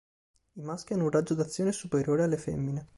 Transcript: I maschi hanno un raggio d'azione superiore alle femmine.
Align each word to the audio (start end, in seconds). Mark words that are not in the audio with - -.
I 0.53 0.61
maschi 0.63 0.93
hanno 0.93 1.03
un 1.03 1.09
raggio 1.11 1.35
d'azione 1.35 1.71
superiore 1.71 2.23
alle 2.23 2.37
femmine. 2.37 2.89